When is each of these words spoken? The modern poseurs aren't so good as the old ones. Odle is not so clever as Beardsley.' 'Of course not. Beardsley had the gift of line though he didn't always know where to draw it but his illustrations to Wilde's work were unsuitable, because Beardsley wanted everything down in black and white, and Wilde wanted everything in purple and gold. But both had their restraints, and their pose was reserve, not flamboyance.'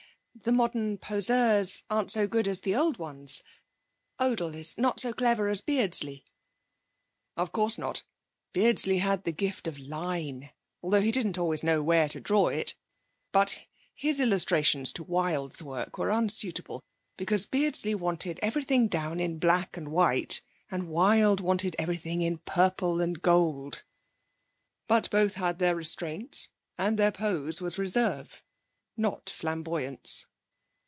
The 0.43 0.53
modern 0.53 0.97
poseurs 0.97 1.83
aren't 1.89 2.09
so 2.09 2.25
good 2.25 2.47
as 2.47 2.61
the 2.61 2.73
old 2.75 2.97
ones. 2.97 3.43
Odle 4.17 4.55
is 4.55 4.75
not 4.77 4.99
so 4.99 5.11
clever 5.13 5.49
as 5.49 5.59
Beardsley.' 5.61 6.23
'Of 7.37 7.51
course 7.51 7.77
not. 7.77 8.01
Beardsley 8.53 8.99
had 8.99 9.23
the 9.23 9.33
gift 9.33 9.67
of 9.67 9.77
line 9.77 10.49
though 10.81 11.01
he 11.01 11.11
didn't 11.11 11.37
always 11.37 11.63
know 11.63 11.83
where 11.83 12.07
to 12.09 12.19
draw 12.21 12.47
it 12.47 12.75
but 13.33 13.67
his 13.93 14.19
illustrations 14.21 14.91
to 14.93 15.03
Wilde's 15.03 15.61
work 15.61 15.97
were 15.99 16.09
unsuitable, 16.11 16.81
because 17.17 17.45
Beardsley 17.45 17.93
wanted 17.93 18.39
everything 18.41 18.87
down 18.87 19.19
in 19.19 19.37
black 19.37 19.75
and 19.77 19.91
white, 19.91 20.41
and 20.71 20.87
Wilde 20.89 21.41
wanted 21.41 21.75
everything 21.77 22.21
in 22.23 22.37
purple 22.39 22.99
and 23.01 23.21
gold. 23.21 23.83
But 24.87 25.07
both 25.11 25.33
had 25.35 25.59
their 25.59 25.75
restraints, 25.75 26.47
and 26.79 26.97
their 26.97 27.11
pose 27.11 27.59
was 27.61 27.77
reserve, 27.77 28.43
not 28.97 29.29
flamboyance.' 29.29 30.25